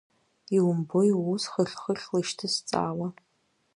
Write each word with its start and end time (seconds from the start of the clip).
Иумбои 0.55 1.11
уус 1.21 1.43
хыхь-хыхьла 1.51 2.19
ишҭысҵаауа! 2.21 3.07